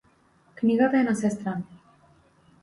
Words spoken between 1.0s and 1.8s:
на сестра ми.